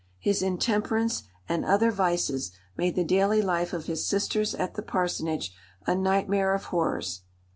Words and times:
His 0.17 0.41
intemperance 0.41 1.25
and 1.47 1.63
other 1.63 1.91
vices 1.91 2.51
made 2.75 2.95
the 2.95 3.03
daily 3.03 3.39
life 3.39 3.71
of 3.71 3.85
his 3.85 4.03
sisters 4.03 4.55
at 4.55 4.73
the 4.73 4.81
parsonage 4.81 5.53
a 5.85 5.93
nightmare 5.93 6.55
of 6.55 6.63
horrors. 6.63 7.21